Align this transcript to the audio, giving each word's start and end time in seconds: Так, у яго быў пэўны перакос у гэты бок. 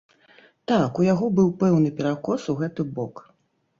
Так, 0.71 1.01
у 1.03 1.05
яго 1.09 1.29
быў 1.39 1.51
пэўны 1.61 1.93
перакос 1.99 2.49
у 2.55 2.57
гэты 2.63 2.81
бок. 2.97 3.27